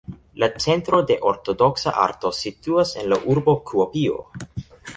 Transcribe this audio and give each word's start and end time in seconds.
La 0.43 0.47
Centro 0.63 1.01
de 1.11 1.17
Ortodoksa 1.31 1.93
Arto 2.05 2.31
situas 2.39 2.95
en 3.03 3.07
la 3.13 3.21
urbo 3.35 3.57
Kuopio. 3.69 4.21